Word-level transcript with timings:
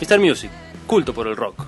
Mr. 0.00 0.18
Music, 0.18 0.50
culto 0.86 1.12
por 1.12 1.26
el 1.26 1.36
rock. 1.36 1.64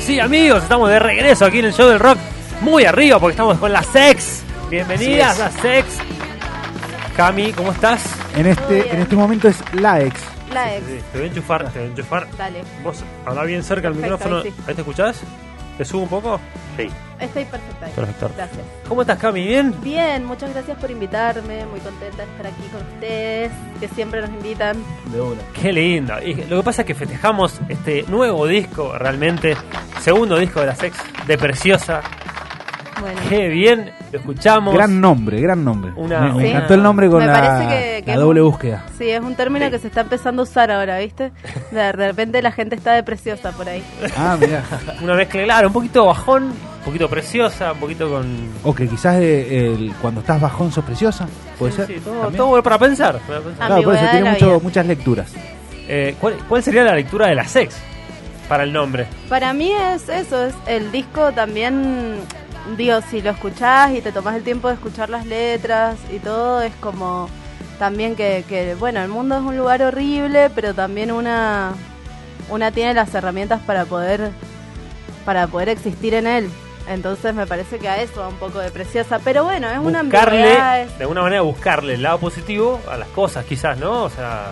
Sí, 0.00 0.18
amigos, 0.18 0.62
estamos 0.64 0.90
de 0.90 0.98
regreso 0.98 1.44
aquí 1.44 1.60
en 1.60 1.66
el 1.66 1.72
show 1.72 1.88
del 1.88 2.00
rock, 2.00 2.18
muy 2.60 2.84
arriba 2.84 3.18
porque 3.20 3.32
estamos 3.32 3.58
con 3.58 3.72
la 3.72 3.82
Sex. 3.82 4.42
Bienvenidas 4.68 5.38
a 5.40 5.50
Sex. 5.50 5.86
Cami, 7.16 7.52
¿cómo 7.52 7.72
estás? 7.72 8.02
En 8.36 8.46
este, 8.46 8.92
en 8.92 9.00
este 9.02 9.14
momento 9.14 9.48
es 9.48 9.56
la 9.74 10.00
ex. 10.00 10.20
La 10.52 10.74
ex. 10.74 10.86
Sí, 10.86 10.98
te 11.12 11.18
voy 11.18 11.26
a 11.26 11.30
enchufar, 11.30 11.70
te 11.70 11.78
voy 11.78 11.88
a 11.88 11.90
enchufar. 11.90 12.28
Dale. 12.36 12.64
Vos 12.82 13.04
habla 13.24 13.44
bien 13.44 13.62
cerca 13.62 13.88
del 13.90 13.98
Perfecto, 13.98 14.24
micrófono. 14.28 14.42
ahí 14.42 14.50
sí. 14.50 14.62
¿Ahí 14.66 14.74
te 14.74 14.80
escuchás? 14.80 15.20
¿Te 15.78 15.84
subo 15.84 16.02
un 16.02 16.08
poco? 16.08 16.40
Sí. 16.76 16.88
Estoy 17.18 17.44
perfecta. 17.44 17.86
ahí. 17.86 17.92
Perfecto. 17.94 18.30
Gracias. 18.36 18.60
¿Cómo 18.88 19.02
estás, 19.02 19.18
Cami? 19.18 19.46
¿Bien? 19.46 19.74
Bien, 19.82 20.24
muchas 20.24 20.52
gracias 20.52 20.76
por 20.78 20.90
invitarme. 20.90 21.64
Muy 21.66 21.80
contenta 21.80 22.24
de 22.24 22.30
estar 22.30 22.46
aquí 22.46 22.62
con 22.72 22.82
ustedes, 22.94 23.52
que 23.80 23.88
siempre 23.88 24.20
nos 24.20 24.30
invitan. 24.30 24.76
De 25.12 25.20
una. 25.20 25.40
Qué 25.54 25.72
lindo. 25.72 26.14
Y 26.22 26.34
lo 26.34 26.58
que 26.58 26.62
pasa 26.64 26.82
es 26.82 26.86
que 26.86 26.94
festejamos 26.94 27.60
este 27.68 28.04
nuevo 28.08 28.46
disco, 28.46 28.96
realmente. 28.98 29.56
Segundo 30.00 30.38
disco 30.38 30.60
de 30.60 30.66
la 30.66 30.74
Sex, 30.74 30.96
de 31.26 31.38
Preciosa. 31.38 32.02
Bueno, 33.02 33.20
Qué 33.28 33.48
bien, 33.48 33.90
lo 34.12 34.18
escuchamos. 34.20 34.74
Gran 34.74 35.00
nombre, 35.00 35.40
gran 35.40 35.64
nombre. 35.64 35.92
Una- 35.96 36.20
me, 36.20 36.34
me 36.34 36.42
Sí. 36.44 36.48
encantó 36.50 36.74
el 36.74 36.82
nombre 36.82 37.08
con 37.10 37.18
Me 37.18 37.26
la, 37.26 37.32
parece 37.32 37.68
que- 37.68 38.02
que 38.04 38.06
la 38.06 38.14
es 38.14 38.20
doble 38.20 38.42
un- 38.42 38.50
búsqueda. 38.50 38.84
sí, 38.96 39.10
es 39.10 39.20
un 39.20 39.34
término 39.34 39.68
que 39.70 39.78
se 39.80 39.88
está 39.88 40.02
empezando 40.02 40.42
a 40.42 40.44
usar 40.44 40.70
ahora, 40.70 40.98
¿viste? 40.98 41.32
De 41.72 41.92
repente 41.92 42.40
la 42.42 42.52
gente 42.52 42.76
está 42.76 42.92
de 42.92 43.02
preciosa 43.02 43.50
por 43.52 43.68
ahí. 43.68 43.82
Ah, 44.16 44.36
mira. 44.40 44.62
Una 45.02 45.14
mezcla, 45.14 45.42
claro, 45.44 45.66
un 45.68 45.72
poquito 45.74 46.06
bajón, 46.06 46.44
un 46.44 46.84
poquito 46.84 47.08
preciosa, 47.08 47.72
un 47.72 47.78
poquito 47.80 48.08
con. 48.08 48.24
O 48.62 48.74
que 48.74 48.86
quizás 48.88 49.16
eh, 49.20 49.66
el- 49.74 49.92
cuando 50.00 50.20
estás 50.20 50.40
bajón 50.40 50.70
sos 50.70 50.84
preciosa. 50.84 51.26
Puede 51.58 51.72
Sí, 51.72 51.76
ser. 51.78 51.86
sí, 51.88 51.94
todo, 52.04 52.30
todo 52.30 52.62
para 52.62 52.78
pensar. 52.78 53.18
para 53.26 53.40
pensar. 53.40 53.62
Ah, 53.62 53.66
Claro, 53.66 53.82
por 53.82 53.94
eso 53.96 54.04
tiene 54.10 54.30
mucho- 54.30 54.60
muchas 54.62 54.86
lecturas. 54.86 55.32
Eh, 55.88 56.14
¿cuál, 56.20 56.34
cuál 56.48 56.62
sería 56.62 56.84
la 56.84 56.94
lectura 56.94 57.26
de 57.26 57.34
la 57.34 57.44
Sex 57.48 57.76
para 58.48 58.62
el 58.62 58.72
nombre? 58.72 59.06
Para 59.28 59.52
mí 59.52 59.72
es 59.72 60.08
eso, 60.08 60.44
es 60.46 60.54
el 60.66 60.90
disco 60.92 61.32
también, 61.32 62.16
digo, 62.76 63.00
si 63.10 63.20
lo 63.22 63.30
escuchás 63.30 63.92
y 63.92 64.00
te 64.00 64.12
tomás 64.12 64.36
el 64.36 64.42
tiempo 64.42 64.68
de 64.68 64.74
escuchar 64.74 65.10
las 65.10 65.26
letras 65.26 65.96
y 66.12 66.18
todo, 66.18 66.62
es 66.62 66.74
como 66.76 67.28
también 67.78 68.14
que, 68.16 68.44
que, 68.48 68.74
bueno, 68.76 69.00
el 69.02 69.08
mundo 69.08 69.36
es 69.36 69.42
un 69.42 69.56
lugar 69.56 69.82
horrible, 69.82 70.50
pero 70.54 70.72
también 70.74 71.10
una, 71.12 71.72
una 72.48 72.70
tiene 72.70 72.94
las 72.94 73.14
herramientas 73.14 73.60
para 73.62 73.84
poder, 73.84 74.30
para 75.24 75.46
poder 75.48 75.68
existir 75.68 76.14
en 76.14 76.26
él. 76.26 76.50
Entonces 76.88 77.32
me 77.34 77.46
parece 77.46 77.78
que 77.78 77.88
a 77.88 78.00
eso 78.02 78.20
va 78.20 78.28
un 78.28 78.36
poco 78.36 78.58
de 78.58 78.70
preciosa, 78.70 79.20
pero 79.22 79.44
bueno, 79.44 79.68
es 79.68 79.78
una 79.78 80.02
Buscarle, 80.02 80.82
es- 80.82 80.98
de 80.98 81.04
alguna 81.04 81.22
manera, 81.22 81.42
buscarle 81.42 81.94
el 81.94 82.02
lado 82.02 82.18
positivo 82.18 82.80
a 82.90 82.96
las 82.96 83.08
cosas, 83.08 83.44
quizás, 83.44 83.78
¿no? 83.78 84.02
O 84.04 84.10
sea, 84.10 84.50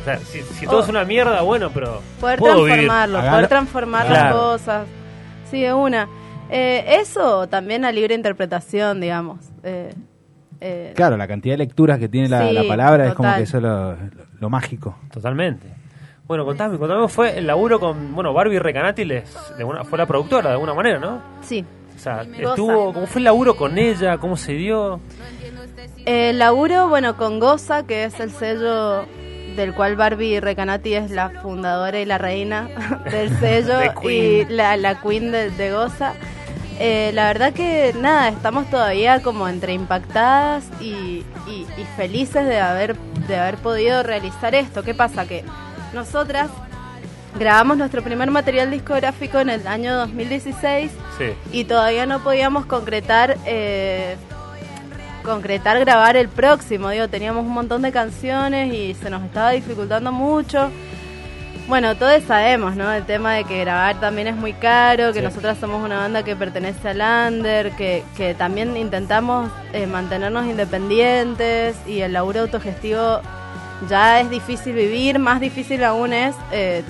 o 0.00 0.04
sea 0.04 0.18
si, 0.18 0.42
si 0.42 0.66
todo 0.66 0.80
Oh. 0.80 0.82
es 0.82 0.88
una 0.88 1.04
mierda, 1.04 1.40
bueno, 1.40 1.70
pero. 1.72 2.02
poder 2.20 2.38
puedo 2.38 2.64
transformarlo, 2.66 3.20
poder 3.30 3.48
transformar 3.48 4.10
las 4.10 4.32
cosas. 4.32 4.86
Sí, 5.50 5.62
de 5.62 5.72
una. 5.72 6.06
Eh, 6.50 6.98
eso 7.00 7.46
también 7.48 7.84
a 7.84 7.92
libre 7.92 8.14
interpretación, 8.14 9.00
digamos. 9.00 9.40
Eh, 9.62 9.92
eh, 10.60 10.92
Claro, 10.94 11.16
la 11.16 11.26
cantidad 11.26 11.54
de 11.54 11.58
lecturas 11.58 11.98
que 11.98 12.08
tiene 12.08 12.28
la, 12.28 12.48
Sí, 12.48 12.52
la 12.54 12.64
palabra 12.68 13.08
es 13.08 13.14
como 13.14 13.34
que 13.34 13.42
eso 13.42 13.56
es 13.58 13.62
lo, 13.62 13.92
lo- 13.92 13.98
lo 14.40 14.50
mágico. 14.50 14.96
Totalmente. 15.12 15.66
Bueno, 16.26 16.44
contame, 16.44 16.78
contame, 16.78 16.98
cómo 17.00 17.08
fue 17.08 17.38
el 17.38 17.46
laburo 17.46 17.78
con, 17.80 18.14
bueno, 18.14 18.32
Barbie 18.32 18.58
Recanati 18.58 19.04
les, 19.04 19.34
de 19.58 19.64
una, 19.64 19.84
fue 19.84 19.98
la 19.98 20.06
productora 20.06 20.48
de 20.48 20.54
alguna 20.54 20.74
manera, 20.74 20.98
¿no? 20.98 21.20
sí. 21.42 21.64
O 21.94 21.98
sea, 22.04 22.22
estuvo, 22.22 22.92
¿cómo 22.92 23.06
fue 23.06 23.20
el 23.20 23.24
laburo 23.24 23.56
con 23.56 23.78
ella? 23.78 24.18
¿Cómo 24.18 24.36
se 24.36 24.52
dio? 24.54 24.98
El 26.06 26.40
laburo, 26.40 26.88
bueno, 26.88 27.16
con 27.16 27.38
Goza, 27.38 27.86
que 27.86 28.04
es 28.04 28.18
el 28.18 28.30
sello 28.32 29.04
del 29.56 29.72
cual 29.74 29.94
Barbie 29.94 30.40
Recanati 30.40 30.94
es 30.94 31.12
la 31.12 31.30
fundadora 31.30 32.00
y 32.00 32.04
la 32.04 32.18
reina 32.18 32.68
del 33.10 33.30
sello 33.38 33.74
The 34.02 34.12
y 34.12 34.44
la, 34.46 34.76
la 34.76 35.00
queen 35.00 35.30
de, 35.30 35.50
de 35.50 35.72
Goza. 35.72 36.14
Eh, 36.80 37.12
la 37.14 37.26
verdad 37.28 37.52
que 37.52 37.94
nada, 38.00 38.28
estamos 38.28 38.68
todavía 38.68 39.22
como 39.22 39.48
entre 39.48 39.72
impactadas 39.74 40.64
y, 40.80 41.24
y- 41.46 41.66
y 41.76 41.84
felices 41.96 42.44
de 42.46 42.58
haber, 42.60 42.96
de 43.28 43.36
haber 43.38 43.56
podido 43.56 44.02
realizar 44.02 44.54
esto. 44.54 44.82
¿Qué 44.82 44.92
pasa? 44.94 45.24
Que 45.26 45.44
nosotras 45.92 46.48
grabamos 47.38 47.76
nuestro 47.76 48.02
primer 48.02 48.30
material 48.30 48.70
discográfico 48.72 49.38
en 49.38 49.50
el 49.50 49.66
año 49.68 49.94
2016 49.96 50.90
Sí. 51.18 51.26
y 51.52 51.64
todavía 51.64 52.06
no 52.06 52.20
podíamos 52.24 52.64
concretar 52.66 53.36
eh, 53.46 54.16
concretar 55.24 55.78
grabar 55.80 56.16
el 56.16 56.28
próximo 56.28 56.90
digo 56.90 57.08
teníamos 57.08 57.44
un 57.44 57.50
montón 57.52 57.82
de 57.82 57.90
canciones 57.92 58.72
y 58.74 58.94
se 58.94 59.10
nos 59.10 59.22
estaba 59.24 59.50
dificultando 59.50 60.12
mucho 60.12 60.70
bueno 61.68 61.94
todos 61.96 62.22
sabemos 62.24 62.76
no 62.76 62.92
el 62.92 63.04
tema 63.04 63.34
de 63.34 63.44
que 63.44 63.60
grabar 63.60 63.98
también 64.00 64.26
es 64.28 64.36
muy 64.36 64.52
caro 64.52 65.12
que 65.12 65.20
Sí. 65.20 65.24
nosotras 65.24 65.56
somos 65.58 65.82
una 65.84 65.98
banda 65.98 66.22
que 66.22 66.36
pertenece 66.36 66.88
al 66.90 67.00
under 67.32 67.70
que, 67.72 68.02
que 68.16 68.34
también 68.34 68.76
intentamos 68.76 69.50
eh, 69.72 69.86
mantenernos 69.86 70.44
independientes 70.46 71.76
y 71.86 72.00
el 72.00 72.12
laburo 72.12 72.40
autogestivo 72.40 73.20
ya 73.88 74.20
es 74.20 74.30
difícil 74.30 74.74
vivir 74.74 75.18
más 75.18 75.40
difícil 75.40 75.82
aún 75.84 76.12
es 76.12 76.34
eh, 76.52 76.82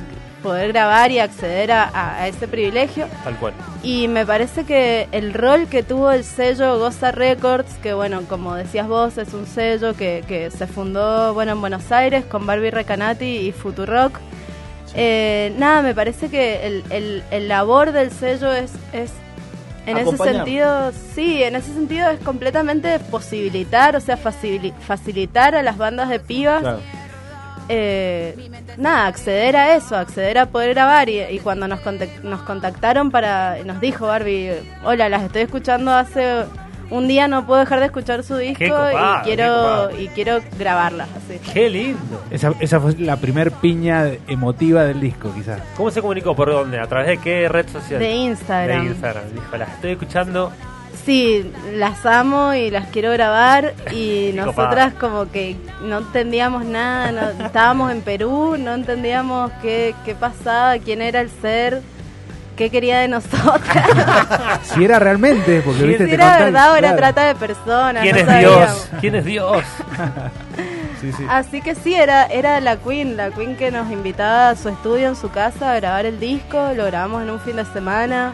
poder 0.42 0.72
grabar 0.72 1.10
y 1.10 1.20
acceder 1.20 1.72
a- 1.72 1.90
a- 2.20 2.28
ese 2.28 2.46
privilegio 2.48 3.06
Tal 3.22 3.36
cual. 3.36 3.54
y 3.82 4.08
me 4.08 4.26
parece 4.26 4.64
que 4.64 5.08
el 5.12 5.32
rol 5.32 5.68
que 5.68 5.82
tuvo 5.82 6.10
el 6.10 6.22
sello 6.22 6.78
Goza 6.78 7.12
Records, 7.12 7.72
que 7.82 7.94
bueno, 7.94 8.20
como 8.28 8.54
decías 8.54 8.86
vos, 8.86 9.16
es 9.16 9.32
un 9.32 9.46
sello 9.46 9.94
que, 9.94 10.22
que 10.28 10.50
se 10.50 10.66
fundó 10.66 11.32
bueno 11.32 11.52
en 11.52 11.60
Buenos 11.62 11.90
Aires 11.92 12.24
con 12.26 12.44
Barbie 12.44 12.70
Recanati 12.72 13.24
y 13.24 13.52
Futurock. 13.52 14.18
Eh, 14.96 15.52
nada, 15.58 15.82
me 15.82 15.94
parece 15.94 16.28
que 16.28 16.66
el, 16.66 16.84
el, 16.90 17.22
el 17.30 17.48
labor 17.48 17.92
del 17.92 18.10
sello 18.12 18.52
es, 18.52 18.72
es 18.92 19.10
en 19.86 19.96
ese 19.98 20.16
sentido, 20.16 20.92
sí, 21.14 21.42
en 21.42 21.56
ese 21.56 21.72
sentido 21.74 22.08
es 22.10 22.20
completamente 22.20 22.98
posibilitar, 23.10 23.96
o 23.96 24.00
sea, 24.00 24.16
facili- 24.16 24.72
facilitar 24.86 25.54
a 25.54 25.62
las 25.62 25.76
bandas 25.76 26.08
de 26.08 26.20
pibas 26.20 26.60
Claro. 26.62 26.78
eh, 27.68 28.50
nada, 28.76 29.06
acceder 29.06 29.56
a 29.56 29.74
eso, 29.76 29.96
acceder 29.96 30.38
a 30.38 30.46
poder 30.46 30.70
grabar. 30.74 31.08
Y, 31.08 31.20
y 31.22 31.38
cuando 31.40 31.66
nos, 31.68 31.80
nos 32.22 32.42
contactaron 32.42 33.10
para, 33.10 33.58
nos 33.64 33.80
dijo 33.80 34.06
Barbie, 34.06 34.52
hola, 34.84 35.08
las 35.08 35.22
estoy 35.22 35.42
escuchando 35.42 35.92
hace 35.92 36.44
un 36.90 37.08
día, 37.08 37.28
no 37.28 37.46
puedo 37.46 37.60
dejar 37.60 37.80
de 37.80 37.86
escuchar 37.86 38.22
su 38.22 38.36
disco 38.36 38.64
copado, 38.64 39.20
y 39.20 39.24
quiero 39.24 39.90
y 39.98 40.08
quiero 40.08 40.38
grabarlas, 40.58 41.08
así. 41.16 41.38
Qué 41.52 41.68
lindo. 41.70 42.22
Esa, 42.30 42.52
esa 42.60 42.80
fue 42.80 42.94
la 42.98 43.16
primer 43.16 43.50
piña 43.52 44.06
emotiva 44.28 44.84
del 44.84 45.00
disco, 45.00 45.32
quizás. 45.34 45.60
¿Cómo 45.76 45.90
se 45.90 46.00
comunicó? 46.00 46.34
¿Por 46.36 46.50
dónde? 46.50 46.78
¿A 46.78 46.86
través 46.86 47.08
de 47.08 47.18
qué 47.18 47.48
red 47.48 47.68
social? 47.68 47.98
De 48.00 48.10
Instagram. 48.12 48.80
De 48.84 48.86
Instagram. 48.90 49.24
Dijo, 49.32 49.56
las 49.56 49.68
estoy 49.70 49.92
escuchando. 49.92 50.52
Sí, 51.04 51.50
las 51.74 52.06
amo 52.06 52.54
y 52.54 52.70
las 52.70 52.86
quiero 52.88 53.10
grabar 53.10 53.74
y 53.92 54.30
Qué 54.30 54.32
nosotras 54.36 54.94
como 54.94 55.30
que 55.30 55.54
no 55.82 55.98
entendíamos 55.98 56.64
nada, 56.64 57.12
no- 57.12 57.44
estábamos 57.44 57.92
en 57.92 58.00
Perú, 58.00 58.56
no 58.58 58.72
entendíamos 58.74 59.50
qué, 59.60 59.94
qué 60.06 60.14
pasaba, 60.14 60.78
quién 60.78 61.02
era 61.02 61.20
el 61.20 61.28
ser, 61.28 61.82
qué 62.56 62.70
quería 62.70 63.00
de 63.00 63.08
nosotras. 63.08 63.88
Si 64.62 64.84
era 64.84 64.98
realmente, 64.98 65.60
porque 65.64 65.82
viste, 65.84 66.04
si 66.04 66.10
te 66.10 66.14
era 66.14 66.38
verdad 66.38 66.72
o 66.72 66.76
era 66.76 66.88
claro. 66.88 66.96
trata 66.96 67.26
de 67.28 67.34
personas. 67.34 68.02
¿Quién 68.02 68.14
no 68.16 68.20
es 68.22 68.26
sabíamos. 68.26 68.56
Dios? 68.66 68.88
¿Quién 69.00 69.14
es 69.16 69.24
Dios? 69.24 69.64
Sí, 71.00 71.12
sí. 71.12 71.24
Así 71.28 71.60
que 71.60 71.74
sí, 71.74 71.94
era, 71.94 72.24
era 72.24 72.60
la 72.60 72.78
Queen, 72.78 73.18
la 73.18 73.30
Queen 73.30 73.56
que 73.56 73.70
nos 73.70 73.90
invitaba 73.90 74.48
a 74.48 74.56
su 74.56 74.70
estudio 74.70 75.08
en 75.08 75.16
su 75.16 75.28
casa 75.30 75.72
a 75.72 75.76
grabar 75.76 76.06
el 76.06 76.18
disco, 76.18 76.72
lo 76.74 76.86
grabamos 76.86 77.22
en 77.22 77.28
un 77.28 77.40
fin 77.40 77.56
de 77.56 77.66
semana, 77.66 78.32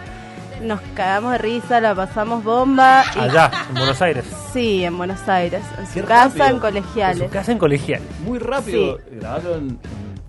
nos 0.62 0.80
cagamos 0.94 1.32
de 1.32 1.38
risa, 1.38 1.80
la 1.80 1.96
pasamos 1.96 2.44
bomba. 2.44 3.02
y- 3.16 3.18
Allá, 3.18 3.50
en 3.70 3.74
Buenos 3.74 4.00
Aires. 4.00 4.24
Sí, 4.52 4.84
en 4.84 4.96
Buenos 4.96 5.28
Aires, 5.28 5.62
en 5.80 5.86
su 5.88 5.94
Qué 5.94 6.02
casa, 6.02 6.28
rápido. 6.28 6.44
en 6.44 6.50
En 6.50 6.54
su 6.54 6.60
colegiales. 6.60 7.30
casa 7.32 7.50
en 7.52 7.58
colegial. 7.58 8.02
Muy 8.24 8.38
rápido. 8.38 8.98
Grabarlo 9.10 9.54
en, 9.56 9.68
en 9.70 9.78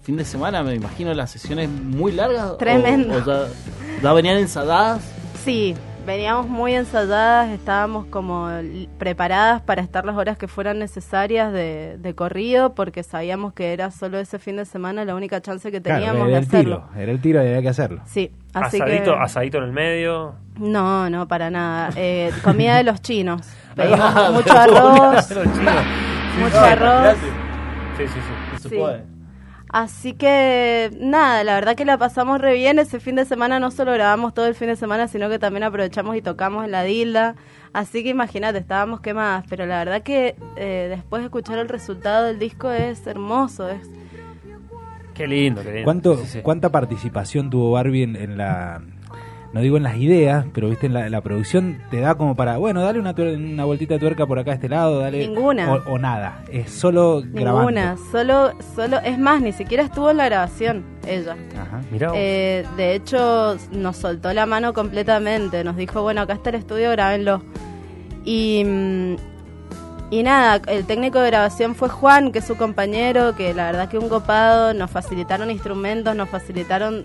fin 0.03 0.17
de 0.17 0.25
semana, 0.25 0.63
me 0.63 0.73
imagino 0.73 1.13
las 1.13 1.29
sesiones 1.29 1.69
muy 1.69 2.11
largas. 2.11 2.43
o- 2.45 2.55
Tremendo. 2.55 3.17
O, 3.17 3.19
ya, 3.23 3.47
ya 4.01 4.13
venían 4.13 4.37
ensadadas. 4.37 5.01
Sí, 5.43 5.75
veníamos 6.05 6.47
muy 6.47 6.73
ensayadas, 6.75 7.49
estábamos 7.49 8.05
como 8.07 8.49
preparadas 8.97 9.61
para 9.61 9.81
estar 9.81 10.05
las 10.05 10.15
horas 10.15 10.37
que 10.37 10.47
fueran 10.47 10.79
necesarias 10.79 11.51
de, 11.53 11.97
de 11.99 12.15
corrido, 12.15 12.73
porque 12.75 13.03
sabíamos 13.03 13.53
que 13.53 13.73
era 13.73 13.91
solo 13.91 14.19
ese 14.19 14.39
fin 14.39 14.57
de 14.57 14.65
semana 14.65 15.05
la 15.05 15.15
única 15.15 15.41
chance 15.41 15.71
que 15.71 15.81
Claro, 15.81 15.99
teníamos 15.99 16.27
era 16.27 16.37
de 16.37 16.37
el 16.41 16.47
hacerlo. 16.47 16.83
tiro, 16.91 17.01
era 17.03 17.11
el 17.11 17.21
tiro 17.21 17.43
y 17.43 17.47
había 17.47 17.61
que 17.61 17.69
hacerlo. 17.69 18.01
Sí, 18.05 18.31
así 18.53 18.77
Asadito, 18.81 19.13
que... 19.15 19.19
asadito 19.19 19.57
en 19.59 19.63
el 19.65 19.71
medio. 19.71 20.35
No, 20.57 21.09
no, 21.09 21.27
para 21.27 21.49
nada. 21.49 21.89
Eh, 21.95 22.31
comida 22.43 22.77
de 22.77 22.83
los 22.83 23.01
chinos. 23.01 23.41
Ah, 23.69 23.73
Pedimos 23.75 24.33
mucho 24.33 24.57
arroz, 24.57 25.29
mucho 26.39 26.59
arroz. 26.59 27.15
Sí, 27.97 28.07
sí, 28.07 28.69
sí. 28.69 28.77
Así 29.71 30.13
que 30.13 30.91
nada, 30.99 31.45
la 31.45 31.55
verdad 31.55 31.75
que 31.75 31.85
la 31.85 31.97
pasamos 31.97 32.41
re 32.41 32.53
bien. 32.53 32.77
Ese 32.77 32.99
fin 32.99 33.15
de 33.15 33.23
semana 33.23 33.57
no 33.59 33.71
solo 33.71 33.93
grabamos 33.93 34.33
todo 34.33 34.45
el 34.47 34.55
fin 34.55 34.67
de 34.67 34.75
semana, 34.75 35.07
sino 35.07 35.29
que 35.29 35.39
también 35.39 35.63
aprovechamos 35.63 36.17
y 36.17 36.21
tocamos 36.21 36.65
en 36.65 36.71
la 36.71 36.83
Dilda. 36.83 37.35
Así 37.71 38.03
que 38.03 38.09
imagínate, 38.09 38.59
estábamos 38.59 38.99
quemadas. 38.99 39.45
Pero 39.49 39.65
la 39.65 39.77
verdad 39.77 40.03
que 40.03 40.35
eh, 40.57 40.87
después 40.89 41.21
de 41.21 41.27
escuchar 41.27 41.57
el 41.57 41.69
resultado 41.69 42.25
del 42.25 42.37
disco 42.37 42.69
es 42.69 43.07
hermoso. 43.07 43.69
Es, 43.69 43.89
Qué 45.13 45.25
lindo, 45.27 45.61
qué 45.61 45.71
lindo. 45.71 45.85
¿Cuánto, 45.85 46.17
Sí, 46.17 46.25
sí. 46.27 46.41
¿Cuánta 46.41 46.69
participación 46.69 47.49
tuvo 47.49 47.71
Barbie 47.71 48.03
en, 48.03 48.15
en 48.17 48.37
la... 48.37 48.81
No 49.53 49.59
digo 49.59 49.75
en 49.75 49.83
las 49.83 49.97
ideas, 49.97 50.45
pero 50.53 50.69
viste 50.69 50.87
en 50.87 50.93
la, 50.93 51.21
producción 51.21 51.81
te 51.91 51.99
da 51.99 52.15
como 52.15 52.35
para, 52.35 52.57
bueno, 52.57 52.81
dale 52.81 52.99
una, 52.99 53.13
una 53.17 53.65
vueltita 53.65 53.95
de 53.95 53.99
tuerca 53.99 54.25
por 54.25 54.39
acá 54.39 54.51
a 54.51 54.53
este 54.53 54.69
lado, 54.69 54.99
dale... 54.99 55.27
Ninguna. 55.27 55.73
O, 55.73 55.93
o 55.93 55.99
nada, 55.99 56.43
es 56.49 56.71
solo 56.71 57.21
grabando. 57.25 57.69
ninguna. 57.69 57.97
Solo, 58.11 58.53
solo, 58.75 58.99
es 58.99 59.19
más, 59.19 59.41
ni 59.41 59.51
siquiera 59.51 59.83
estuvo 59.83 60.09
en 60.09 60.17
la 60.17 60.25
grabación 60.25 60.85
ella. 61.05 61.35
Ajá. 61.59 61.81
Mirá. 61.91 62.11
Eh, 62.15 62.65
de 62.77 62.95
hecho, 62.95 63.57
nos 63.71 63.97
soltó 63.97 64.33
la 64.33 64.45
mano 64.45 64.73
completamente. 64.73 65.63
Nos 65.63 65.75
dijo, 65.75 66.01
bueno, 66.01 66.21
acá 66.21 66.33
está 66.33 66.49
el 66.51 66.55
estudio, 66.55 66.91
grábenlo. 66.91 67.41
Y, 68.23 68.63
mm, 68.65 69.15
y 70.11 70.21
nada, 70.23 70.61
el 70.67 70.85
técnico 70.85 71.19
de 71.19 71.27
grabación 71.31 71.73
fue 71.73 71.89
Juan, 71.89 72.31
que 72.31 72.39
es 72.39 72.45
su 72.45 72.55
compañero, 72.57 73.33
que 73.35 73.53
la 73.55 73.65
verdad 73.65 73.89
que 73.89 73.97
un 73.97 74.09
copado, 74.09 74.73
nos 74.75 74.91
facilitaron 74.91 75.49
instrumentos, 75.49 76.15
nos 76.15 76.29
facilitaron, 76.29 77.03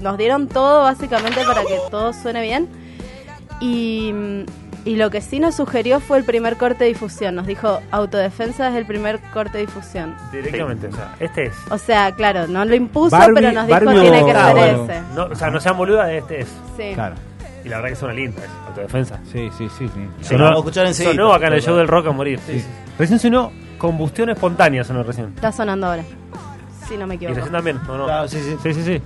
nos 0.00 0.16
dieron 0.16 0.48
todo 0.48 0.82
básicamente 0.84 1.44
para 1.44 1.60
que 1.62 1.78
todo 1.90 2.12
suene 2.12 2.40
bien. 2.42 2.68
Y, 3.60 4.12
y 4.84 4.96
lo 4.96 5.10
que 5.10 5.20
sí 5.20 5.38
nos 5.38 5.54
sugirió 5.54 6.00
fue 6.00 6.18
el 6.18 6.24
primer 6.24 6.56
corte 6.56 6.84
de 6.84 6.88
difusión. 6.88 7.34
Nos 7.34 7.46
dijo, 7.46 7.80
autodefensa 7.90 8.68
es 8.68 8.74
el 8.74 8.84
primer 8.86 9.20
corte 9.32 9.58
de 9.58 9.66
difusión. 9.66 10.14
Directamente, 10.32 10.88
o 10.88 10.92
sea, 10.92 11.14
este 11.20 11.46
es. 11.46 11.54
O 11.70 11.78
sea, 11.78 12.12
claro, 12.12 12.46
no 12.46 12.64
lo 12.64 12.74
impuso, 12.74 13.16
Barbie- 13.16 13.34
pero 13.34 13.52
nos 13.52 13.66
dijo, 13.66 13.80
Barbie 13.84 14.00
tiene 14.00 14.24
que 14.24 14.32
ser 14.32 14.56
ese. 14.58 15.02
No, 15.14 15.24
o 15.24 15.34
sea, 15.34 15.50
no 15.50 15.60
sean 15.60 15.76
boludas, 15.76 16.10
este 16.10 16.40
es. 16.42 16.48
Sí. 16.76 16.92
Claro. 16.94 17.14
Y 17.64 17.68
la 17.68 17.76
verdad 17.76 17.88
que 17.90 17.96
suena 17.96 18.14
linda, 18.14 18.42
es 18.44 18.50
autodefensa. 18.68 19.20
Sí, 19.32 19.48
sí, 19.56 19.68
sí. 19.78 19.88
sí. 20.22 20.34
A 20.34 20.52
escuchar 20.54 20.86
enseguida. 20.86 21.12
Sonó 21.14 21.32
acá 21.32 21.46
en 21.46 21.54
el 21.54 21.62
show 21.62 21.76
del 21.76 21.88
rock 21.88 22.08
a 22.08 22.12
morir. 22.12 22.38
Recién 22.98 23.18
sonó 23.18 23.50
combustión 23.78 24.28
espontánea, 24.30 24.84
sonó 24.84 25.02
recién. 25.02 25.32
Está 25.34 25.50
sonando 25.50 25.86
ahora. 25.86 26.04
Si 26.88 26.96
no 26.98 27.06
me 27.06 27.14
Y 27.14 27.16
equivoco. 27.16 27.36
recién 27.36 27.52
también, 27.52 27.80
¿o 27.88 27.96
no? 27.96 28.04
Claro, 28.04 28.28
sí, 28.28 28.38
sí. 28.40 28.56
Sí, 28.62 28.74
sí, 28.74 28.82
sí. 28.84 29.02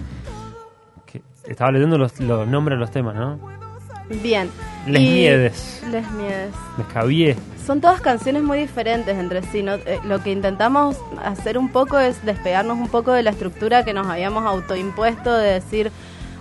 Que- 1.07 1.23
estaba 1.51 1.71
leyendo 1.71 1.97
los, 1.97 2.19
los 2.21 2.47
nombres 2.49 2.77
de 2.77 2.81
los 2.81 2.91
temas, 2.91 3.15
¿no? 3.15 3.39
Bien. 4.23 4.51
Les 4.87 5.03
Y- 5.03 5.11
Miedes, 5.11 5.83
Les 5.91 6.11
Miedes. 6.13 6.51
Les 6.79 6.87
Cabié. 6.89 7.37
Son 7.65 7.81
todas 7.81 8.01
canciones 8.01 8.43
muy 8.43 8.59
diferentes 8.59 9.17
entre 9.17 9.43
sí. 9.43 9.63
¿no? 9.63 9.75
Eh, 9.75 10.01
lo 10.05 10.21
que 10.23 10.33
intentamos 10.33 10.97
hacer 11.23 11.59
un 11.59 11.69
poco 11.71 11.99
es 11.99 12.25
despegarnos 12.25 12.79
un 12.79 12.89
poco 12.89 13.13
de 13.13 13.23
la 13.23 13.31
estructura 13.31 13.85
que 13.85 13.93
nos 13.93 14.07
habíamos 14.07 14.45
autoimpuesto 14.47 15.37
de 15.37 15.53
decir, 15.53 15.93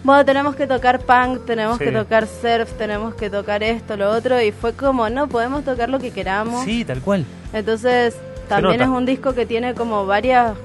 bueno, 0.04 0.24
tenemos 0.26 0.56
que 0.56 0.68
tocar 0.68 1.00
punk, 1.00 1.46
tenemos 1.46 1.78
Sí. 1.78 1.86
que 1.86 1.92
tocar 1.92 2.28
surf, 2.28 2.72
tenemos 2.78 3.14
que 3.16 3.30
tocar 3.30 3.64
esto, 3.64 3.98
lo 3.98 4.10
otro. 4.12 4.42
Y 4.42 4.52
fue 4.52 4.74
como, 4.74 5.10
no, 5.10 5.28
podemos 5.28 5.64
tocar 5.66 5.90
lo 5.90 6.00
que 6.00 6.12
queramos. 6.12 6.64
Sí, 6.66 6.86
tal 6.86 7.02
cual. 7.02 7.26
Entonces, 7.54 8.16
también 8.48 8.82
es 8.82 8.88
un 8.88 9.06
disco 9.06 9.34
que 9.34 9.46
tiene 9.46 9.74
como 9.74 10.06
varias... 10.06 10.56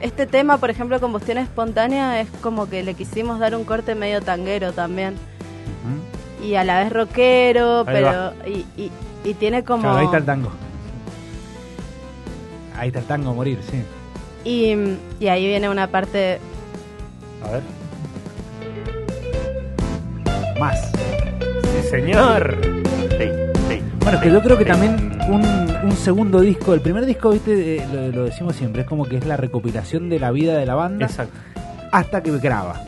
Este 0.00 0.26
tema, 0.26 0.58
por 0.58 0.68
ejemplo, 0.70 1.00
Combustión 1.00 1.38
Espontánea, 1.38 2.20
es 2.20 2.28
como 2.42 2.68
que 2.68 2.82
le 2.82 2.94
quisimos 2.94 3.38
dar 3.38 3.54
un 3.56 3.64
corte 3.64 3.94
medio 3.94 4.20
tanguero 4.20 4.72
también. 4.72 5.14
Y 6.42 6.54
a 6.54 6.64
la 6.64 6.80
vez 6.84 6.92
rockero, 6.92 7.80
Ahí 7.80 7.84
pero... 7.86 8.32
Y, 8.46 8.66
y, 8.80 8.90
y 9.24 9.34
tiene 9.34 9.64
como... 9.64 9.82
Claro, 9.82 9.96
ahí 9.98 10.04
está 10.04 10.18
el 10.18 10.24
tango. 10.26 10.50
Ahí 12.78 12.88
está 12.88 13.00
el 13.00 13.06
tango 13.06 13.30
a 13.30 13.34
morir, 13.34 13.58
sí. 13.70 13.82
Y, 14.44 14.76
y 15.18 15.28
ahí 15.28 15.46
viene 15.46 15.68
una 15.70 15.86
parte... 15.88 16.38
A 17.44 17.50
ver. 17.52 17.62
Más. 20.58 20.90
Sí, 20.90 21.88
señor. 21.90 22.56
Sí, 23.18 23.28
sí. 23.68 23.82
Bueno, 24.00 24.18
es 24.18 24.24
que 24.24 24.30
yo 24.32 24.40
creo 24.42 24.58
que 24.58 24.64
también 24.64 25.18
un, 25.28 25.42
un 25.84 25.92
segundo 25.92 26.40
disco, 26.40 26.72
el 26.74 26.80
primer 26.80 27.04
disco, 27.04 27.30
viste, 27.30 27.76
eh, 27.76 27.86
lo, 27.92 28.08
lo 28.08 28.24
decimos 28.24 28.56
siempre, 28.56 28.82
es 28.82 28.88
como 28.88 29.04
que 29.06 29.16
es 29.16 29.26
la 29.26 29.36
recopilación 29.36 30.08
de 30.08 30.18
la 30.20 30.30
vida 30.30 30.56
de 30.56 30.66
la 30.66 30.74
banda 30.74 31.06
Exacto. 31.06 31.36
hasta 31.92 32.22
que 32.22 32.36
graba. 32.38 32.80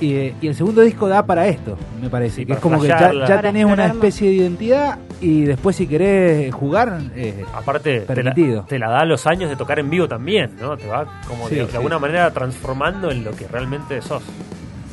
Y, 0.00 0.14
eh, 0.14 0.34
y 0.40 0.46
el 0.46 0.54
segundo 0.54 0.82
disco 0.82 1.08
da 1.08 1.24
para 1.26 1.48
esto, 1.48 1.76
me 2.00 2.08
parece, 2.08 2.36
Sí, 2.36 2.46
que 2.46 2.52
es 2.52 2.58
como 2.60 2.80
que 2.80 2.86
ya, 2.88 3.12
ya 3.26 3.40
tenés 3.40 3.64
una 3.64 3.86
especie 3.86 4.28
de 4.28 4.34
identidad 4.36 4.98
y 5.20 5.42
después 5.42 5.74
si 5.74 5.88
querés 5.88 6.54
jugar, 6.54 7.00
eh, 7.16 7.44
Aparte, 7.52 8.00
te 8.02 8.14
la, 8.14 8.14
Permitido. 8.32 8.64
te 8.68 8.78
la 8.78 8.90
da 8.90 9.04
los 9.04 9.26
años 9.26 9.50
de 9.50 9.56
tocar 9.56 9.80
en 9.80 9.90
vivo 9.90 10.06
también, 10.06 10.52
¿no? 10.60 10.76
Te 10.76 10.86
va 10.86 11.04
como 11.26 11.48
Sí, 11.48 11.56
de, 11.56 11.62
de 11.62 11.70
sí. 11.70 11.76
alguna 11.76 11.98
manera 11.98 12.30
transformando 12.32 13.10
en 13.10 13.24
lo 13.24 13.32
que 13.32 13.48
realmente 13.48 14.00
sos. 14.00 14.22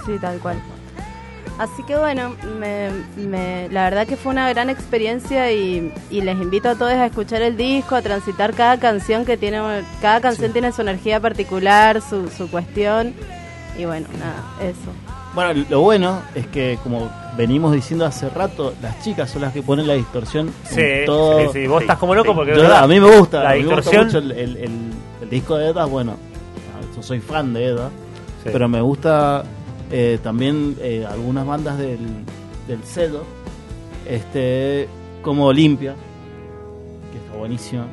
Sí, 0.08 0.14
tal 0.20 0.40
cual. 0.40 0.58
Así 1.58 1.84
que 1.84 1.96
bueno, 1.96 2.36
me, 2.60 2.90
me- 3.16 3.70
la 3.70 3.86
verdad 3.86 4.06
que 4.08 4.18
fue 4.18 4.32
una 4.34 4.50
gran 4.50 4.70
experiencia 4.70 5.52
y, 5.52 5.92
y 6.10 6.22
les 6.22 6.36
invito 6.36 6.70
a 6.70 6.76
todos 6.76 6.92
a 6.92 7.06
escuchar 7.06 7.42
el 7.42 7.56
disco, 7.56 7.96
a 7.96 8.02
transitar 8.02 8.54
cada 8.54 8.78
canción 8.78 9.24
que 9.26 9.38
tiene, 9.38 9.62
cada 10.02 10.20
canción 10.22 10.52
tiene 10.52 10.72
su 10.74 10.82
energía 10.82 11.20
particular, 11.22 12.02
su, 12.02 12.30
su 12.30 12.50
cuestión 12.52 13.14
y 13.78 13.86
bueno, 13.86 14.08
nada, 14.20 14.44
eso. 14.70 14.92
Bueno, 15.34 15.66
lo 15.70 15.82
bueno 15.82 16.22
es 16.34 16.48
que, 16.48 16.78
como 16.84 17.10
venimos 17.38 17.74
diciendo 17.74 18.06
hace 18.06 18.30
rato, 18.30 18.74
las 18.82 19.02
chicas 19.04 19.30
son 19.30 19.42
las 19.42 19.52
que 19.54 19.62
ponen 19.62 19.86
la 19.88 19.94
distorsión 19.94 20.50
Sí, 20.70 20.80
en 20.82 21.06
todo. 21.06 21.40
sí, 21.54 21.62
sí, 21.62 21.68
vos 21.68 21.82
estás 21.82 21.98
como 21.98 22.16
loco 22.16 22.34
porque 22.34 22.52
Yo- 22.56 22.62
verdad, 22.62 22.84
a 22.84 22.88
mí 22.88 23.00
me 23.00 23.18
gusta, 23.18 23.44
la 23.44 23.50
a 23.52 23.54
mí 23.56 23.64
me 23.64 23.76
gusta 23.76 23.82
distorsión- 23.92 24.06
mucho 24.06 24.18
el, 24.20 24.32
el- 24.32 24.58
el- 24.58 24.92
el 25.22 25.30
disco 25.30 25.58
de 25.58 25.70
Eda. 25.70 25.86
Bueno, 25.86 26.16
yo 26.96 27.04
soy 27.04 27.20
fan 27.20 27.54
de 27.54 27.66
Eda, 27.66 27.90
Sí. 28.44 28.50
pero 28.54 28.70
me 28.70 28.80
gusta 28.80 29.44
eh, 29.92 30.20
también 30.24 30.76
eh, 30.82 31.06
algunas 31.10 31.46
bandas 31.46 31.78
del, 31.78 32.00
del 32.68 32.84
Cedo, 32.84 33.24
este, 34.08 34.88
como 35.22 35.46
Olimpia, 35.48 35.96
que 37.12 37.18
está 37.18 37.38
buenísima. 37.38 37.86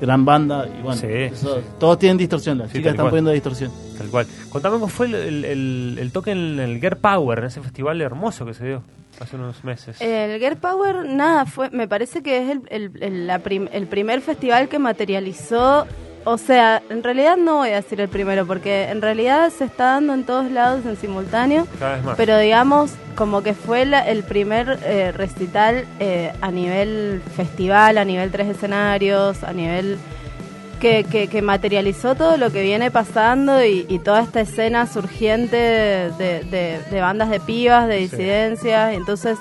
Gran 0.00 0.26
banda, 0.26 0.68
y 0.68 0.82
bueno, 0.82 1.00
Sí, 1.00 1.06
eso- 1.08 1.56
sí. 1.56 1.62
todos 1.80 1.98
tienen 1.98 2.18
distorsión, 2.18 2.58
las 2.58 2.68
Sí, 2.70 2.78
chicas 2.78 2.90
tal 2.90 2.94
están 2.94 3.04
cual. 3.04 3.10
poniendo 3.12 3.30
distorsión. 3.30 3.70
Tal 3.96 4.08
cual. 4.08 4.26
Contame 4.50 4.74
cómo 4.74 4.88
fue 4.88 5.06
el, 5.06 5.14
el- 5.14 5.44
el- 5.46 5.98
el 5.98 6.12
toque 6.12 6.32
en 6.32 6.60
el 6.60 6.80
Girl 6.80 6.98
Power, 6.98 7.38
en 7.38 7.44
ese 7.46 7.62
festival 7.62 8.00
hermoso 8.02 8.44
que 8.44 8.52
se 8.52 8.66
dio 8.66 8.82
hace 9.20 9.36
unos 9.36 9.64
meses. 9.64 9.98
El 10.02 10.38
Girl 10.38 10.56
Power, 10.58 11.06
nada, 11.08 11.46
fue, 11.46 11.70
me 11.70 11.88
parece 11.88 12.22
que 12.22 12.42
es 12.42 12.50
el, 12.50 12.62
el- 12.68 13.02
el- 13.02 13.26
la 13.26 13.38
prim- 13.38 13.68
el 13.72 13.86
primer 13.86 14.20
festival 14.20 14.68
que 14.68 14.78
materializó, 14.78 15.86
o 16.28 16.38
sea, 16.38 16.82
en 16.90 17.02
realidad 17.02 17.36
no 17.36 17.58
voy 17.58 17.70
a 17.70 17.76
decir 17.76 18.00
el 18.00 18.08
primero, 18.08 18.46
porque 18.46 18.88
en 18.90 19.00
realidad 19.00 19.48
se 19.56 19.64
está 19.64 19.84
dando 19.92 20.12
en 20.12 20.24
todos 20.24 20.50
lados 20.50 20.84
en 20.84 20.96
simultáneo, 20.96 21.66
Cada 21.78 21.94
vez 21.96 22.04
más. 22.04 22.16
pero 22.16 22.36
digamos 22.38 22.90
como 23.14 23.42
que 23.42 23.54
fue 23.54 23.86
la- 23.86 24.06
el 24.06 24.24
primer 24.24 24.78
eh, 24.84 25.12
recital 25.12 25.86
eh, 26.00 26.32
a 26.40 26.50
nivel 26.50 27.22
festival, 27.36 27.96
a 27.96 28.04
nivel 28.04 28.30
tres 28.32 28.48
escenarios, 28.48 29.42
a 29.44 29.52
nivel 29.52 29.98
que, 30.80 31.04
que, 31.04 31.28
que 31.28 31.40
materializó 31.42 32.14
todo 32.16 32.36
lo 32.36 32.50
que 32.50 32.62
viene 32.62 32.90
pasando 32.90 33.64
y, 33.64 33.86
y 33.88 33.98
toda 34.00 34.20
esta 34.20 34.40
escena 34.42 34.86
surgiente 34.86 35.56
de, 35.56 36.44
de- 36.50 36.80
de 36.90 37.00
bandas 37.00 37.30
de 37.30 37.40
pibas, 37.40 37.88
de 37.88 37.96
Sí. 37.96 38.02
disidencias. 38.16 38.92
Entonces, 38.94 39.38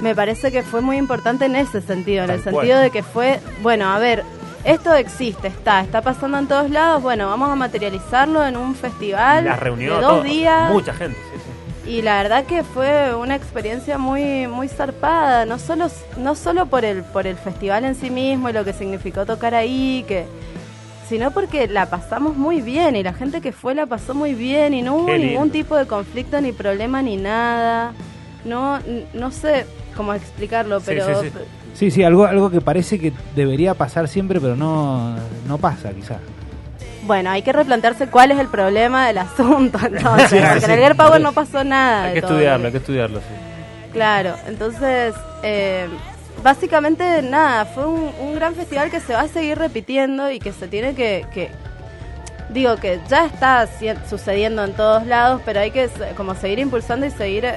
me 0.00 0.14
parece 0.14 0.50
que 0.52 0.62
fue 0.62 0.80
muy 0.80 0.96
importante 0.96 1.44
en 1.46 1.56
ese 1.56 1.80
sentido, 1.82 2.24
en 2.24 2.30
el 2.30 2.40
cual. 2.40 2.54
sentido 2.54 2.78
de 2.78 2.90
que 2.90 3.02
fue, 3.02 3.40
bueno, 3.60 3.88
a 3.92 3.98
ver, 3.98 4.22
esto 4.64 4.94
existe, 4.94 5.48
está, 5.48 5.80
está 5.80 6.02
pasando 6.02 6.38
en 6.38 6.46
todos 6.46 6.70
lados, 6.70 7.02
bueno, 7.02 7.28
vamos 7.28 7.48
a 7.50 7.54
materializarlo 7.54 8.44
en 8.46 8.56
un 8.56 8.74
festival 8.74 9.44
las 9.44 9.58
reunió 9.60 9.94
de 9.96 10.00
dos 10.02 10.10
todo- 10.10 10.22
días. 10.22 10.70
Mucha 10.72 10.92
gente, 10.94 11.18
sí, 11.32 11.38
sí. 11.84 11.90
Y 11.90 12.02
la 12.02 12.22
verdad 12.22 12.44
que 12.44 12.64
fue 12.64 13.14
una 13.14 13.34
experiencia 13.34 13.96
muy 13.96 14.46
muy 14.46 14.68
zarpada, 14.68 15.46
no 15.46 15.58
solo 15.58 15.88
no 16.18 16.34
solo 16.34 16.66
por 16.66 16.84
el 16.84 17.02
por 17.02 17.26
el 17.26 17.36
festival 17.36 17.84
en 17.84 17.94
sí 17.94 18.10
mismo 18.10 18.50
y 18.50 18.52
lo 18.52 18.62
que 18.64 18.74
significó 18.74 19.24
tocar 19.24 19.54
ahí, 19.54 20.04
que 20.06 20.26
sino 21.08 21.30
porque 21.30 21.66
la 21.66 21.86
pasamos 21.86 22.36
muy 22.36 22.60
bien 22.60 22.94
y 22.94 23.02
la 23.02 23.14
gente 23.14 23.40
que 23.40 23.52
fue 23.52 23.74
la 23.74 23.86
pasó 23.86 24.14
muy 24.14 24.34
bien 24.34 24.74
y 24.74 24.82
no 24.82 24.96
hubo 24.96 25.06
ningún 25.28 25.50
tipo 25.50 25.74
de 25.76 25.86
conflicto 25.86 26.38
ni 26.42 26.52
problema 26.52 27.00
ni 27.00 27.16
nada. 27.16 27.92
No 28.44 28.78
no 29.14 29.30
sé 29.30 29.64
cómo 29.96 30.12
explicarlo, 30.12 30.80
pero 30.82 31.22
sí, 31.22 31.30
sí. 31.78 31.90
Sí, 31.90 32.02
algo, 32.04 32.26
algo 32.26 32.50
que 32.50 32.60
parece 32.60 32.98
que 32.98 33.12
debería 33.36 33.74
pasar 33.74 34.08
siempre, 34.08 34.40
pero 34.40 34.56
no, 34.56 35.16
no 35.46 35.58
pasa 35.58 35.90
quizás. 35.92 36.18
bueno, 37.06 37.30
hay 37.30 37.42
que 37.42 37.52
replantearse 37.52 38.08
cuál 38.08 38.30
es 38.32 38.38
el 38.38 38.48
problema 38.48 39.06
del 39.06 39.18
asunto 39.18 39.78
entonces, 39.86 40.28
Sí, 40.30 40.36
porque 40.46 40.66
sí. 40.66 40.72
en 40.72 40.82
el 40.82 40.94
Power 40.96 41.20
no 41.20 41.32
pasó 41.32 41.64
nada. 41.64 42.04
Hay 42.04 42.12
que 42.14 42.18
estudiarlo, 42.20 42.66
hay 42.66 42.72
que 42.72 42.78
estudiarlo, 42.78 43.18
sí. 43.20 43.24
Claro, 43.92 44.34
entonces, 44.46 45.14
eh, 45.42 45.86
básicamente 46.42 47.22
nada, 47.22 47.64
fue 47.64 47.86
un, 47.86 48.10
un 48.20 48.34
gran 48.34 48.54
festival 48.54 48.90
que 48.90 49.00
se 49.00 49.14
va 49.14 49.20
a 49.22 49.28
seguir 49.28 49.58
repitiendo 49.58 50.30
y 50.30 50.38
que 50.40 50.52
se 50.52 50.68
tiene 50.68 50.94
que, 50.94 51.24
que- 51.32 51.50
digo 52.50 52.76
que 52.76 52.98
ya 53.08 53.24
está 53.26 53.66
sucediendo 54.08 54.64
en 54.64 54.72
todos 54.74 55.06
lados, 55.06 55.40
pero 55.44 55.60
hay 55.60 55.70
que 55.70 55.88
como 56.16 56.34
seguir 56.34 56.58
impulsando 56.58 57.06
y 57.06 57.10
seguir 57.10 57.44
eh, 57.46 57.54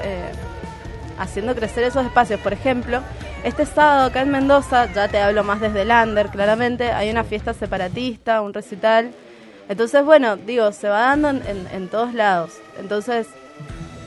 haciendo 1.19 1.53
crecer 1.55 1.83
esos 1.83 2.05
espacios. 2.05 2.39
Por 2.39 2.53
ejemplo, 2.53 3.01
este 3.43 3.65
sábado 3.65 4.05
acá 4.07 4.21
en 4.21 4.31
Mendoza, 4.31 4.91
ya 4.93 5.07
te 5.07 5.19
hablo 5.19 5.43
más 5.43 5.59
desde 5.61 5.81
el 5.81 5.91
under, 5.91 6.27
claramente, 6.29 6.91
hay 6.91 7.09
una 7.09 7.23
fiesta 7.23 7.53
separatista, 7.53 8.41
un 8.41 8.53
recital. 8.53 9.11
Entonces, 9.69 10.03
bueno, 10.03 10.35
digo, 10.37 10.71
se 10.71 10.89
va 10.89 11.01
dando 11.01 11.29
en, 11.29 11.37
en- 11.47 11.67
en 11.71 11.87
todos 11.87 12.13
lados. 12.13 12.51
Entonces, 12.79 13.27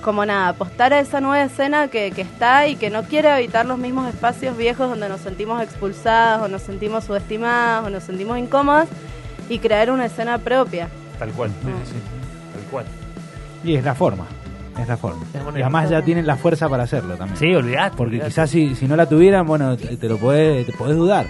como 0.03 0.27
nada, 0.27 0.49
apostar 0.49 0.93
a 0.93 1.01
esa 1.01 1.21
nueva 1.21 1.43
escena 1.43 1.89
que, 1.89 2.11
que 2.11 2.21
está 2.21 2.67
y 2.69 2.77
que 2.77 2.91
no 2.91 3.05
quiere 3.05 3.31
habitar 3.31 3.65
los 3.65 3.79
mismos 3.79 4.07
espacios 4.13 4.57
viejos 4.57 4.89
donde 4.91 5.09
nos 5.09 5.23
sentimos 5.23 5.63
expulsadas 5.63 6.43
o 6.43 6.49
nos 6.49 6.61
sentimos 6.63 7.05
subestimadas 7.05 7.85
o 7.87 7.91
nos 7.91 8.05
sentimos 8.05 8.37
incómodas 8.39 8.87
y 9.49 9.59
crear 9.61 9.91
una 9.91 10.05
escena 10.07 10.37
propia. 10.39 10.89
Tal 11.19 11.31
cual. 11.33 11.51
Tal 11.63 12.63
cual. 12.71 12.85
Y 13.65 13.77
es 13.77 13.85
la 13.85 13.95
forma. 13.95 14.27
Es 14.79 14.89
la 14.89 14.97
forma. 14.97 15.23
Y 15.57 15.61
además 15.63 15.89
ya 15.91 16.03
tienen 16.03 16.27
la 16.27 16.37
fuerza 16.37 16.69
para 16.69 16.83
hacerlo 16.85 17.17
también. 17.17 17.39
Sí, 17.39 17.55
olvidate. 17.55 17.97
Porque 17.97 18.15
olvidate. 18.17 18.31
quizás 18.31 18.51
si, 18.51 18.75
si 18.75 18.87
no 18.87 18.97
la 18.97 19.07
tuvieran, 19.09 19.47
bueno, 19.47 19.77
te, 19.77 19.97
te 19.97 20.09
lo 20.09 20.19
podés, 20.19 20.67
te 20.67 20.73
podés 20.73 20.97
dudar. 20.97 21.27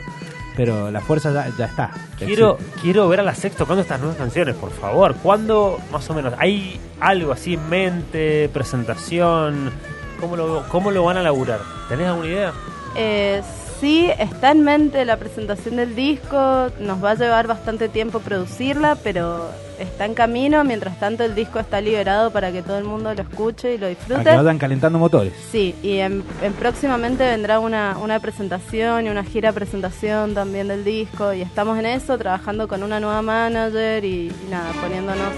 Pero 0.57 0.91
la 0.91 1.01
fuerza 1.01 1.33
ya, 1.33 1.51
ya 1.59 1.65
está. 1.67 1.91
Quiero, 2.17 2.55
Existe. 2.59 2.81
quiero 2.81 3.09
ver 3.09 3.21
a 3.21 3.23
la 3.25 3.35
Sex 3.35 3.57
tocando 3.57 3.83
estas 3.83 3.99
nuevas 3.99 4.17
canciones, 4.17 4.55
por 4.55 4.71
favor. 4.71 5.15
¿Cuándo, 5.23 5.79
más 5.91 6.09
o 6.11 6.15
menos, 6.15 6.33
hay 6.39 6.79
algo 7.01 7.33
así 7.33 7.55
en 7.55 7.69
mente, 7.69 8.49
presentación? 8.53 9.73
¿Cómo 10.21 10.37
lo, 10.37 10.65
cómo 10.69 10.91
lo 10.91 11.03
van 11.05 11.17
a 11.17 11.23
laburar? 11.23 11.61
¿Tenés 11.89 12.07
alguna 12.07 12.29
idea? 12.29 12.53
Eh, 12.97 13.43
sí, 13.81 14.11
está 14.19 14.51
en 14.53 14.63
mente 14.63 15.05
la 15.05 15.17
presentación 15.17 15.77
del 15.77 15.95
disco, 15.95 16.69
nos 16.81 17.03
va 17.03 17.13
a 17.13 17.15
llevar 17.15 17.47
bastante 17.47 17.89
tiempo 17.89 18.21
producirla, 18.21 18.97
pero 19.03 19.49
está 19.79 20.05
en 20.05 20.15
camino, 20.15 20.63
mientras 20.65 20.99
tanto 21.01 21.25
el 21.25 21.35
disco 21.35 21.59
está 21.59 21.81
liberado 21.81 22.31
para 22.31 22.53
que 22.53 22.63
todo 22.63 22.79
el 22.79 22.85
mundo 22.85 23.13
lo 23.13 23.23
escuche 23.23 23.75
y 23.75 23.79
lo 23.79 23.87
Para 23.87 23.95
que 23.95 23.99
disfrute. 24.09 24.37
vayan 24.37 24.59
calentando 24.59 24.99
motores. 24.99 25.33
Sí, 25.51 25.75
y 25.83 25.99
en, 25.99 26.23
en 26.43 26.53
próximamente 26.55 27.25
vendrá 27.25 27.59
una, 27.59 27.97
una 27.99 28.21
presentación 28.21 29.07
y 29.07 29.09
una 29.11 29.25
gira 29.25 29.53
presentación 29.53 30.35
también 30.35 30.69
del 30.69 30.85
disco 30.85 31.33
y 31.35 31.43
estamos 31.43 31.79
en 31.79 31.87
eso, 31.87 32.17
trabajando 32.19 32.69
con 32.69 32.83
una 32.83 33.01
nueva 33.01 33.23
manager 33.23 34.05
y, 34.05 34.29
y 34.29 34.51
nada, 34.51 34.71
poniéndonos... 34.81 35.29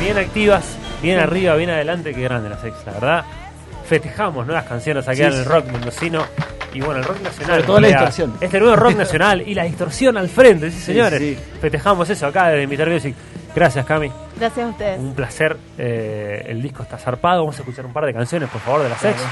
Bien 0.00 0.16
activas, 0.18 0.76
bien 1.02 1.18
arriba, 1.20 1.54
bien 1.56 1.70
adelante, 1.70 2.12
qué 2.14 2.22
grande 2.22 2.48
la 2.48 2.58
Sex, 2.58 2.74
la 2.86 2.92
verdad. 2.92 3.24
Festejamos 3.86 4.46
nuevas 4.46 4.64
canciones 4.64 5.06
aquí 5.06 5.18
Sí, 5.18 5.22
en 5.24 5.32
el 5.34 5.44
rock 5.44 5.66
mendocino. 5.70 6.24
Y 6.74 6.80
bueno, 6.80 7.00
el 7.00 7.04
rock 7.04 7.20
nacional. 7.22 7.46
Sobre 7.54 7.62
todo 7.62 7.80
la 7.80 7.88
distorsión. 7.88 8.34
Este 8.40 8.60
nuevo 8.60 8.76
rock 8.76 8.96
nacional 8.96 9.42
y 9.46 9.54
la 9.54 9.64
distorsión 9.64 10.16
al 10.18 10.28
frente, 10.28 10.70
sí, 10.70 10.80
señores. 10.80 11.18
sí. 11.20 11.38
Festejamos 11.60 12.10
eso 12.10 12.26
acá 12.26 12.48
desde 12.48 12.64
Invitar 12.64 12.90
Music. 12.90 13.14
Gracias, 13.54 13.86
Cami. 13.86 14.10
Gracias 14.36 14.66
a 14.66 14.68
ustedes. 14.70 14.98
Un 14.98 15.14
placer. 15.14 15.56
Eh, 15.78 16.44
el 16.48 16.60
disco 16.60 16.82
está 16.82 16.98
zarpado. 16.98 17.40
Vamos 17.42 17.56
a 17.56 17.60
escuchar 17.62 17.86
un 17.86 17.92
par 17.92 18.04
de 18.04 18.12
canciones, 18.12 18.48
por 18.50 18.60
favor, 18.60 18.82
de 18.82 18.88
la 18.88 18.98
Sex. 18.98 19.14
Claro. 19.14 19.30